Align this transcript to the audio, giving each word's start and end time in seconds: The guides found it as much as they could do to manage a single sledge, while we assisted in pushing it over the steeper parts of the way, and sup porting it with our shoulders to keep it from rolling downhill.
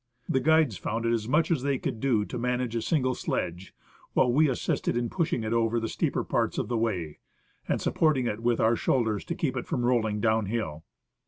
The 0.27 0.39
guides 0.39 0.77
found 0.77 1.05
it 1.05 1.13
as 1.13 1.27
much 1.27 1.51
as 1.51 1.61
they 1.61 1.77
could 1.77 1.99
do 1.99 2.25
to 2.25 2.39
manage 2.39 2.75
a 2.75 2.81
single 2.81 3.13
sledge, 3.13 3.71
while 4.13 4.33
we 4.33 4.49
assisted 4.49 4.97
in 4.97 5.11
pushing 5.11 5.43
it 5.43 5.53
over 5.53 5.79
the 5.79 5.87
steeper 5.87 6.23
parts 6.23 6.57
of 6.57 6.69
the 6.69 6.75
way, 6.75 7.19
and 7.67 7.79
sup 7.79 7.93
porting 7.93 8.25
it 8.25 8.39
with 8.41 8.59
our 8.59 8.75
shoulders 8.75 9.23
to 9.25 9.35
keep 9.35 9.55
it 9.55 9.67
from 9.67 9.85
rolling 9.85 10.19
downhill. 10.19 10.85